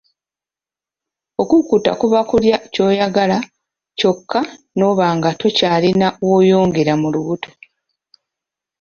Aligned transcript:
Okukutta 1.41 1.91
kuba 1.99 2.19
kulya 2.29 2.57
ky'oyagala 2.73 3.37
ky'okka 3.97 4.39
n'oba 4.77 5.05
nga 5.17 5.29
tokyalina 5.41 6.07
w'oyongera 6.27 6.93
mu 7.01 7.07
lubuto. 7.13 7.49